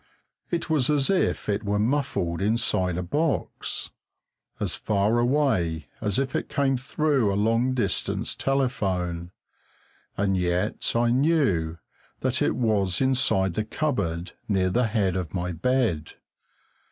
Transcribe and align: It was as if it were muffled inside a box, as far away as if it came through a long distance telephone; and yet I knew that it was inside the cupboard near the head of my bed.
It 0.49 0.67
was 0.67 0.89
as 0.89 1.11
if 1.11 1.47
it 1.47 1.63
were 1.63 1.77
muffled 1.77 2.41
inside 2.41 2.97
a 2.97 3.03
box, 3.03 3.91
as 4.59 4.73
far 4.73 5.19
away 5.19 5.89
as 6.01 6.17
if 6.17 6.35
it 6.35 6.49
came 6.49 6.75
through 6.75 7.31
a 7.31 7.35
long 7.37 7.75
distance 7.75 8.33
telephone; 8.33 9.29
and 10.17 10.35
yet 10.35 10.93
I 10.95 11.11
knew 11.11 11.77
that 12.21 12.41
it 12.41 12.55
was 12.55 12.99
inside 12.99 13.53
the 13.53 13.63
cupboard 13.63 14.31
near 14.47 14.71
the 14.71 14.87
head 14.87 15.15
of 15.15 15.35
my 15.35 15.51
bed. 15.51 16.13